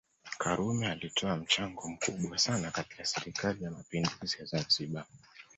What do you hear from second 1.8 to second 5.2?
mkubwa sana katika serikali ya mapinduzi ya Zanzibar